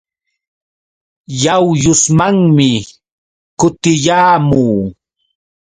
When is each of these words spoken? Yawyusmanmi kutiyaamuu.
Yawyusmanmi 1.43 2.71
kutiyaamuu. 3.59 4.81